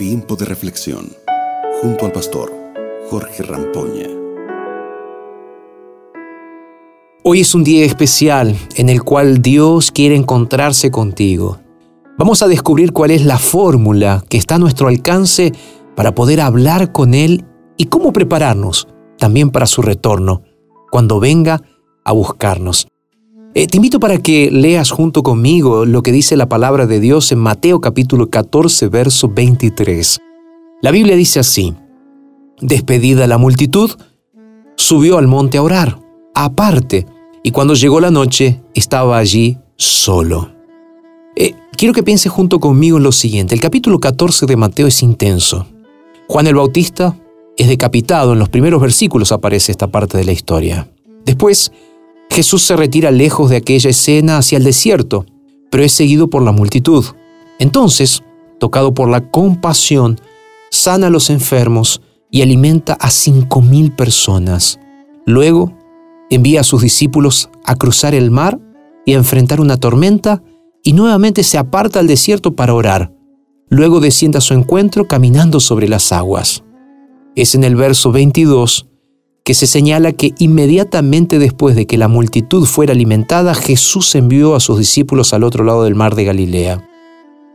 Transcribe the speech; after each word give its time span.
Tiempo 0.00 0.34
de 0.34 0.46
reflexión 0.46 1.12
junto 1.82 2.06
al 2.06 2.12
pastor 2.12 2.50
Jorge 3.10 3.42
Rampoña. 3.42 4.06
Hoy 7.22 7.42
es 7.42 7.54
un 7.54 7.64
día 7.64 7.84
especial 7.84 8.56
en 8.76 8.88
el 8.88 9.02
cual 9.02 9.42
Dios 9.42 9.90
quiere 9.90 10.16
encontrarse 10.16 10.90
contigo. 10.90 11.58
Vamos 12.16 12.40
a 12.40 12.48
descubrir 12.48 12.94
cuál 12.94 13.10
es 13.10 13.26
la 13.26 13.36
fórmula 13.36 14.24
que 14.30 14.38
está 14.38 14.54
a 14.54 14.58
nuestro 14.58 14.88
alcance 14.88 15.52
para 15.94 16.14
poder 16.14 16.40
hablar 16.40 16.92
con 16.92 17.12
Él 17.12 17.44
y 17.76 17.84
cómo 17.84 18.14
prepararnos 18.14 18.88
también 19.18 19.50
para 19.50 19.66
su 19.66 19.82
retorno, 19.82 20.44
cuando 20.90 21.20
venga 21.20 21.60
a 22.06 22.12
buscarnos. 22.12 22.88
Eh, 23.52 23.66
te 23.66 23.78
invito 23.78 23.98
para 23.98 24.18
que 24.18 24.48
leas 24.52 24.92
junto 24.92 25.24
conmigo 25.24 25.84
lo 25.84 26.02
que 26.02 26.12
dice 26.12 26.36
la 26.36 26.48
palabra 26.48 26.86
de 26.86 27.00
Dios 27.00 27.32
en 27.32 27.40
Mateo 27.40 27.80
capítulo 27.80 28.30
14, 28.30 28.86
verso 28.86 29.28
23. 29.28 30.18
La 30.82 30.92
Biblia 30.92 31.16
dice 31.16 31.40
así, 31.40 31.74
Despedida 32.60 33.26
la 33.26 33.38
multitud, 33.38 33.90
subió 34.76 35.18
al 35.18 35.26
monte 35.26 35.58
a 35.58 35.62
orar, 35.62 35.98
aparte, 36.32 37.06
y 37.42 37.50
cuando 37.50 37.74
llegó 37.74 37.98
la 38.00 38.12
noche 38.12 38.60
estaba 38.74 39.18
allí 39.18 39.58
solo. 39.76 40.52
Eh, 41.34 41.54
quiero 41.76 41.92
que 41.92 42.04
pienses 42.04 42.30
junto 42.30 42.60
conmigo 42.60 42.98
en 42.98 43.02
lo 43.02 43.12
siguiente. 43.12 43.54
El 43.56 43.60
capítulo 43.60 43.98
14 43.98 44.46
de 44.46 44.56
Mateo 44.56 44.86
es 44.86 45.02
intenso. 45.02 45.66
Juan 46.28 46.46
el 46.46 46.54
Bautista 46.54 47.16
es 47.56 47.68
decapitado, 47.68 48.32
en 48.32 48.38
los 48.38 48.48
primeros 48.48 48.80
versículos 48.80 49.32
aparece 49.32 49.72
esta 49.72 49.88
parte 49.88 50.16
de 50.16 50.24
la 50.24 50.32
historia. 50.32 50.88
Después, 51.24 51.72
Jesús 52.30 52.62
se 52.62 52.76
retira 52.76 53.10
lejos 53.10 53.50
de 53.50 53.56
aquella 53.56 53.90
escena 53.90 54.38
hacia 54.38 54.58
el 54.58 54.64
desierto, 54.64 55.26
pero 55.70 55.82
es 55.82 55.92
seguido 55.92 56.30
por 56.30 56.42
la 56.42 56.52
multitud. 56.52 57.04
Entonces, 57.58 58.22
tocado 58.58 58.94
por 58.94 59.08
la 59.08 59.30
compasión, 59.30 60.20
sana 60.70 61.08
a 61.08 61.10
los 61.10 61.28
enfermos 61.28 62.00
y 62.30 62.42
alimenta 62.42 62.94
a 62.94 63.10
cinco 63.10 63.60
mil 63.60 63.90
personas. 63.92 64.78
Luego, 65.26 65.76
envía 66.30 66.60
a 66.60 66.64
sus 66.64 66.82
discípulos 66.82 67.50
a 67.64 67.74
cruzar 67.74 68.14
el 68.14 68.30
mar 68.30 68.60
y 69.04 69.14
a 69.14 69.16
enfrentar 69.16 69.60
una 69.60 69.76
tormenta 69.76 70.42
y 70.84 70.92
nuevamente 70.92 71.42
se 71.42 71.58
aparta 71.58 71.98
al 71.98 72.06
desierto 72.06 72.54
para 72.54 72.74
orar. 72.74 73.12
Luego 73.68 74.00
desciende 74.00 74.38
a 74.38 74.40
su 74.40 74.54
encuentro 74.54 75.06
caminando 75.08 75.58
sobre 75.60 75.88
las 75.88 76.12
aguas. 76.12 76.62
Es 77.34 77.54
en 77.54 77.64
el 77.64 77.76
verso 77.76 78.12
22 78.12 78.89
que 79.44 79.54
se 79.54 79.66
señala 79.66 80.12
que 80.12 80.34
inmediatamente 80.38 81.38
después 81.38 81.74
de 81.76 81.86
que 81.86 81.98
la 81.98 82.08
multitud 82.08 82.66
fuera 82.66 82.92
alimentada, 82.92 83.54
Jesús 83.54 84.14
envió 84.14 84.54
a 84.54 84.60
sus 84.60 84.78
discípulos 84.78 85.32
al 85.32 85.44
otro 85.44 85.64
lado 85.64 85.84
del 85.84 85.94
mar 85.94 86.14
de 86.14 86.24
Galilea. 86.24 86.86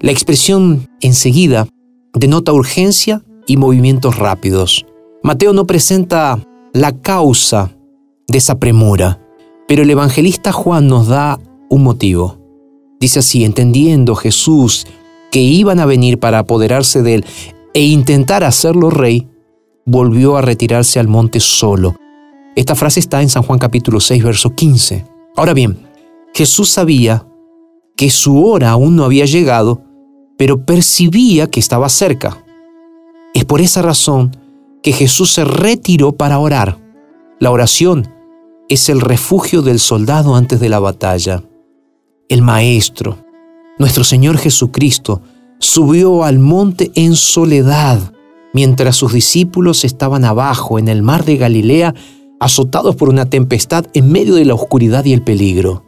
La 0.00 0.12
expresión 0.12 0.88
enseguida 1.00 1.66
denota 2.14 2.52
urgencia 2.52 3.22
y 3.46 3.56
movimientos 3.56 4.16
rápidos. 4.16 4.86
Mateo 5.22 5.52
no 5.52 5.66
presenta 5.66 6.38
la 6.72 6.92
causa 6.92 7.74
de 8.28 8.38
esa 8.38 8.58
premura, 8.58 9.20
pero 9.66 9.82
el 9.82 9.90
evangelista 9.90 10.52
Juan 10.52 10.86
nos 10.86 11.08
da 11.08 11.40
un 11.68 11.82
motivo. 11.82 12.38
Dice 13.00 13.20
así, 13.20 13.44
entendiendo 13.44 14.14
Jesús 14.14 14.86
que 15.30 15.40
iban 15.40 15.80
a 15.80 15.86
venir 15.86 16.18
para 16.18 16.40
apoderarse 16.40 17.02
de 17.02 17.16
él 17.16 17.24
e 17.74 17.82
intentar 17.82 18.44
hacerlo 18.44 18.90
rey, 18.90 19.28
volvió 19.90 20.36
a 20.36 20.42
retirarse 20.42 21.00
al 21.00 21.08
monte 21.08 21.40
solo. 21.40 21.96
Esta 22.54 22.74
frase 22.74 23.00
está 23.00 23.22
en 23.22 23.30
San 23.30 23.42
Juan 23.42 23.58
capítulo 23.58 24.00
6, 24.00 24.22
verso 24.22 24.54
15. 24.54 25.06
Ahora 25.34 25.54
bien, 25.54 25.78
Jesús 26.34 26.68
sabía 26.68 27.26
que 27.96 28.10
su 28.10 28.44
hora 28.44 28.70
aún 28.70 28.96
no 28.96 29.04
había 29.04 29.24
llegado, 29.24 29.82
pero 30.36 30.66
percibía 30.66 31.48
que 31.48 31.58
estaba 31.58 31.88
cerca. 31.88 32.44
Es 33.32 33.46
por 33.46 33.62
esa 33.62 33.80
razón 33.80 34.36
que 34.82 34.92
Jesús 34.92 35.32
se 35.32 35.46
retiró 35.46 36.12
para 36.12 36.38
orar. 36.38 36.76
La 37.40 37.50
oración 37.50 38.12
es 38.68 38.90
el 38.90 39.00
refugio 39.00 39.62
del 39.62 39.78
soldado 39.78 40.36
antes 40.36 40.60
de 40.60 40.68
la 40.68 40.80
batalla. 40.80 41.42
El 42.28 42.42
Maestro, 42.42 43.24
nuestro 43.78 44.04
Señor 44.04 44.36
Jesucristo, 44.36 45.22
subió 45.60 46.24
al 46.24 46.38
monte 46.38 46.90
en 46.94 47.16
soledad 47.16 48.12
mientras 48.52 48.96
sus 48.96 49.12
discípulos 49.12 49.84
estaban 49.84 50.24
abajo 50.24 50.78
en 50.78 50.88
el 50.88 51.02
mar 51.02 51.24
de 51.24 51.36
Galilea, 51.36 51.94
azotados 52.40 52.96
por 52.96 53.08
una 53.08 53.26
tempestad 53.26 53.86
en 53.94 54.10
medio 54.10 54.34
de 54.34 54.44
la 54.44 54.54
oscuridad 54.54 55.04
y 55.04 55.12
el 55.12 55.22
peligro. 55.22 55.84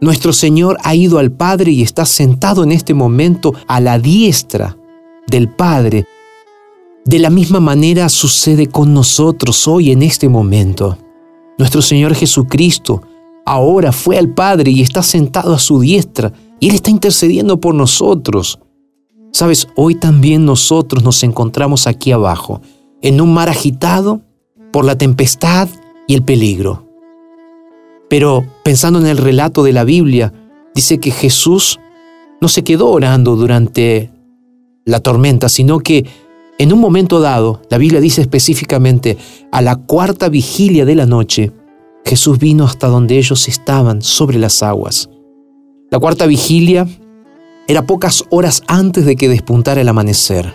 Nuestro 0.00 0.32
Señor 0.32 0.78
ha 0.82 0.94
ido 0.94 1.18
al 1.18 1.30
Padre 1.30 1.70
y 1.70 1.82
está 1.82 2.04
sentado 2.06 2.64
en 2.64 2.72
este 2.72 2.92
momento 2.92 3.54
a 3.68 3.80
la 3.80 3.98
diestra 3.98 4.76
del 5.28 5.48
Padre. 5.48 6.06
De 7.04 7.18
la 7.18 7.30
misma 7.30 7.60
manera 7.60 8.08
sucede 8.08 8.66
con 8.66 8.94
nosotros 8.94 9.68
hoy 9.68 9.92
en 9.92 10.02
este 10.02 10.28
momento. 10.28 10.98
Nuestro 11.58 11.82
Señor 11.82 12.14
Jesucristo 12.14 13.02
ahora 13.44 13.92
fue 13.92 14.18
al 14.18 14.28
Padre 14.28 14.70
y 14.70 14.82
está 14.82 15.02
sentado 15.02 15.54
a 15.54 15.58
su 15.58 15.80
diestra 15.80 16.32
y 16.58 16.68
Él 16.68 16.74
está 16.74 16.90
intercediendo 16.90 17.60
por 17.60 17.74
nosotros. 17.74 18.58
Sabes, 19.32 19.66
hoy 19.76 19.94
también 19.94 20.44
nosotros 20.44 21.02
nos 21.02 21.22
encontramos 21.22 21.86
aquí 21.86 22.12
abajo, 22.12 22.60
en 23.00 23.20
un 23.20 23.32
mar 23.32 23.48
agitado 23.48 24.20
por 24.72 24.84
la 24.84 24.96
tempestad 24.96 25.68
y 26.06 26.14
el 26.14 26.22
peligro. 26.22 26.86
Pero 28.10 28.44
pensando 28.62 28.98
en 28.98 29.06
el 29.06 29.16
relato 29.16 29.62
de 29.62 29.72
la 29.72 29.84
Biblia, 29.84 30.34
dice 30.74 30.98
que 30.98 31.10
Jesús 31.10 31.80
no 32.42 32.48
se 32.48 32.62
quedó 32.62 32.90
orando 32.90 33.36
durante 33.36 34.10
la 34.84 35.00
tormenta, 35.00 35.48
sino 35.48 35.78
que 35.78 36.04
en 36.58 36.72
un 36.72 36.78
momento 36.78 37.20
dado, 37.20 37.62
la 37.70 37.78
Biblia 37.78 38.00
dice 38.00 38.20
específicamente, 38.20 39.16
a 39.50 39.62
la 39.62 39.76
cuarta 39.76 40.28
vigilia 40.28 40.84
de 40.84 40.94
la 40.94 41.06
noche, 41.06 41.52
Jesús 42.04 42.38
vino 42.38 42.64
hasta 42.64 42.88
donde 42.88 43.16
ellos 43.16 43.48
estaban, 43.48 44.02
sobre 44.02 44.38
las 44.38 44.62
aguas. 44.62 45.08
La 45.90 45.98
cuarta 45.98 46.26
vigilia 46.26 46.86
era 47.72 47.86
pocas 47.86 48.24
horas 48.28 48.62
antes 48.66 49.06
de 49.06 49.16
que 49.16 49.30
despuntara 49.30 49.80
el 49.80 49.88
amanecer. 49.88 50.54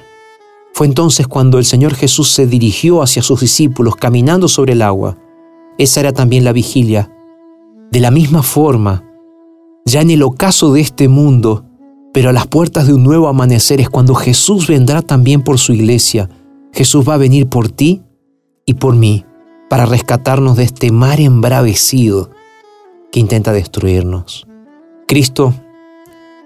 Fue 0.73 0.85
entonces 0.85 1.28
cuando 1.28 1.57
el 1.57 1.66
Señor 1.66 1.95
Jesús 1.95 2.29
se 2.29 2.45
dirigió 2.45 3.01
hacia 3.01 3.23
sus 3.23 3.41
discípulos 3.41 3.95
caminando 3.95 4.47
sobre 4.47 4.73
el 4.73 4.83
agua. 4.83 5.17
Esa 5.79 6.01
era 6.01 6.13
también 6.13 6.44
la 6.44 6.53
vigilia. 6.53 7.11
De 7.91 8.00
la 8.00 8.11
misma 8.11 8.44
forma, 8.44 9.03
ya 9.83 10.01
en 10.01 10.11
el 10.11 10.22
ocaso 10.22 10.72
de 10.73 10.81
este 10.81 11.07
mundo, 11.07 11.66
pero 12.13 12.29
a 12.29 12.33
las 12.33 12.45
puertas 12.45 12.85
de 12.85 12.94
un 12.94 13.03
nuevo 13.03 13.28
amanecer 13.28 13.81
es 13.81 13.89
cuando 13.89 14.13
Jesús 14.13 14.67
vendrá 14.67 15.01
también 15.01 15.41
por 15.41 15.57
su 15.57 15.73
iglesia. 15.73 16.29
Jesús 16.72 17.07
va 17.09 17.16
a 17.16 17.17
venir 17.17 17.47
por 17.47 17.69
ti 17.69 18.03
y 18.63 18.75
por 18.75 18.95
mí 18.95 19.25
para 19.72 19.88
rescatarnos 19.88 20.55
de 20.55 20.66
este 20.66 20.91
mar 20.91 21.19
embravecido 21.19 22.29
que 23.11 23.19
intenta 23.19 23.53
destruirnos. 23.53 24.45
Cristo 25.07 25.55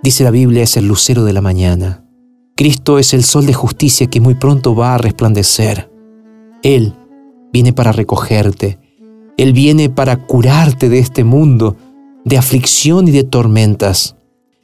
Dice 0.04 0.24
la 0.24 0.32
Biblia, 0.32 0.64
es 0.64 0.78
el 0.78 0.88
lucero 0.88 1.24
de 1.26 1.34
la 1.34 1.42
mañana. 1.42 2.04
Cristo 2.56 2.98
es 2.98 3.14
el 3.14 3.24
sol 3.24 3.46
de 3.46 3.54
justicia 3.54 4.08
que 4.08 4.20
muy 4.20 4.34
pronto 4.34 4.76
va 4.76 4.96
a 4.96 4.98
resplandecer. 4.98 5.92
Él 6.64 6.96
viene 7.54 7.72
para 7.72 7.92
recogerte. 7.92 8.80
Él 9.38 9.54
viene 9.54 9.92
para 9.92 10.26
curarte 10.26 10.90
de 10.90 10.98
este 10.98 11.24
mundo, 11.24 11.76
de 12.26 12.40
aflicción 12.40 13.08
y 13.08 13.12
de 13.12 13.24
tormentas. 13.24 14.16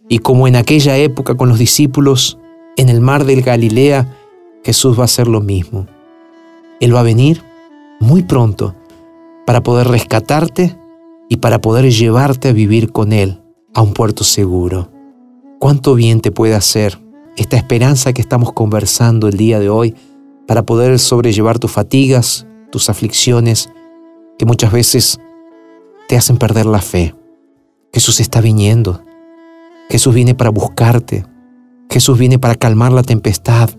Y 0.10 0.20
como 0.20 0.48
en 0.48 0.56
aquella 0.56 0.98
época 0.98 1.36
con 1.36 1.50
los 1.50 1.60
discípulos, 1.60 2.40
en 2.76 2.90
el 2.90 3.00
mar 3.00 3.24
del 3.24 3.44
Galilea, 3.44 4.12
Jesús 4.64 4.98
va 4.98 5.04
a 5.04 5.06
hacer 5.06 5.28
lo 5.28 5.42
mismo. 5.42 5.86
Él 6.80 6.96
va 6.96 7.02
a 7.02 7.04
venir 7.04 7.44
muy 8.00 8.24
pronto 8.24 8.76
para 9.46 9.62
poder 9.62 9.88
rescatarte 9.88 10.80
y 11.30 11.38
para 11.38 11.62
poder 11.62 11.92
llevarte 11.92 12.50
a 12.50 12.54
vivir 12.54 12.92
con 12.92 13.14
Él 13.14 13.40
a 13.76 13.84
un 13.84 13.94
puerto 13.94 14.24
seguro. 14.24 14.97
Cuánto 15.60 15.96
bien 15.96 16.22
te 16.22 16.32
puede 16.32 16.54
hacer 16.54 17.00
esta 17.36 17.58
esperanza 17.58 18.14
que 18.14 18.22
estamos 18.22 18.54
conversando 18.54 19.28
el 19.28 19.38
día 19.38 19.60
de 19.60 19.70
hoy 19.70 19.96
para 20.48 20.64
poder 20.64 21.00
sobrellevar 21.00 21.58
tus 21.58 21.72
fatigas, 21.72 22.46
tus 22.72 22.92
aflicciones, 22.92 23.72
que 24.38 24.46
muchas 24.46 24.72
veces 24.72 25.20
te 26.08 26.16
hacen 26.16 26.38
perder 26.38 26.68
la 26.68 26.80
fe. 26.80 27.16
Jesús 27.92 28.20
está 28.20 28.40
viniendo. 28.40 29.04
Jesús 29.90 30.14
viene 30.14 30.36
para 30.36 30.52
buscarte. 30.52 31.26
Jesús 31.90 32.20
viene 32.20 32.38
para 32.38 32.54
calmar 32.54 32.92
la 32.92 33.02
tempestad. 33.02 33.72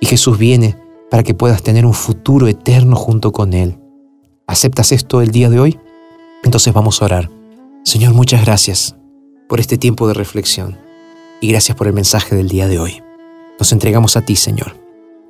Y 0.00 0.06
Jesús 0.06 0.36
viene 0.36 0.76
para 1.10 1.22
que 1.22 1.32
puedas 1.32 1.62
tener 1.62 1.86
un 1.86 1.94
futuro 1.94 2.48
eterno 2.48 2.96
junto 2.96 3.32
con 3.32 3.54
Él. 3.54 3.78
¿Aceptas 4.46 4.92
esto 4.92 5.22
el 5.22 5.30
día 5.30 5.48
de 5.48 5.58
hoy? 5.58 5.78
Entonces 6.42 6.74
vamos 6.74 7.00
a 7.00 7.06
orar. 7.06 7.30
Señor, 7.82 8.12
muchas 8.12 8.44
gracias 8.44 8.94
por 9.48 9.58
este 9.58 9.78
tiempo 9.78 10.06
de 10.06 10.14
reflexión 10.14 10.83
y 11.44 11.48
gracias 11.48 11.76
por 11.76 11.86
el 11.86 11.92
mensaje 11.92 12.34
del 12.34 12.48
día 12.48 12.68
de 12.68 12.78
hoy. 12.78 13.02
Nos 13.58 13.70
entregamos 13.72 14.16
a 14.16 14.22
ti, 14.22 14.34
Señor, 14.34 14.80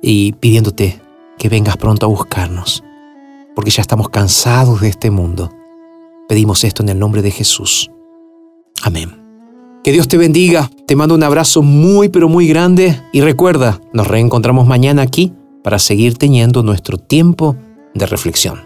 y 0.01 0.31
pidiéndote 0.31 1.01
que 1.37 1.49
vengas 1.49 1.75
pronto 1.75 2.05
a 2.05 2.09
buscarnos, 2.09 2.85
porque 3.53 3.69
ya 3.69 3.81
estamos 3.81 4.07
cansados 4.07 4.79
de 4.79 4.87
este 4.87 5.11
mundo. 5.11 5.51
Pedimos 6.29 6.63
esto 6.63 6.83
en 6.83 6.89
el 6.89 6.99
nombre 6.99 7.21
de 7.21 7.31
Jesús. 7.31 7.91
Amén. 8.81 9.11
Que 9.83 9.91
Dios 9.91 10.07
te 10.07 10.17
bendiga 10.17 10.71
Te 10.87 10.95
mando 10.95 11.15
un 11.15 11.23
abrazo 11.23 11.61
muy 11.61 12.07
pero 12.07 12.29
muy 12.29 12.47
grande 12.47 13.01
y 13.11 13.19
recuerda, 13.19 13.81
nos 13.91 14.07
reencontramos 14.07 14.67
mañana 14.67 15.01
aquí 15.01 15.33
para 15.65 15.79
seguir 15.79 16.17
teniendo 16.17 16.63
nuestro 16.63 16.97
tiempo 16.97 17.57
de 17.93 18.05
reflexión. 18.05 18.61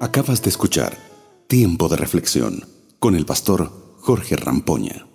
Acabas 0.00 0.42
de 0.42 0.50
escuchar 0.50 0.98
Tiempo 1.46 1.88
de 1.88 1.96
Reflexión 1.96 2.66
con 2.98 3.16
el 3.16 3.24
pastor 3.24 3.72
Jorge 4.00 4.36
Rampoña. 4.36 5.08